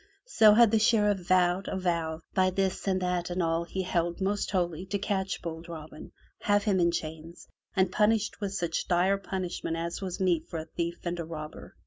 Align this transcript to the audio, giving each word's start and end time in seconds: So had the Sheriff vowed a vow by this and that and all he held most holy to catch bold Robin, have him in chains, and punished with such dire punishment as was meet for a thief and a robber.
So 0.25 0.55
had 0.55 0.71
the 0.71 0.79
Sheriff 0.79 1.19
vowed 1.27 1.67
a 1.67 1.77
vow 1.77 2.21
by 2.33 2.49
this 2.49 2.87
and 2.87 2.99
that 3.03 3.29
and 3.29 3.43
all 3.43 3.65
he 3.65 3.83
held 3.83 4.19
most 4.19 4.49
holy 4.49 4.83
to 4.87 4.97
catch 4.97 5.43
bold 5.43 5.69
Robin, 5.69 6.11
have 6.39 6.63
him 6.63 6.79
in 6.79 6.89
chains, 6.91 7.47
and 7.75 7.91
punished 7.91 8.41
with 8.41 8.51
such 8.55 8.87
dire 8.87 9.19
punishment 9.19 9.77
as 9.77 10.01
was 10.01 10.19
meet 10.19 10.47
for 10.47 10.57
a 10.57 10.65
thief 10.65 11.05
and 11.05 11.19
a 11.19 11.23
robber. 11.23 11.75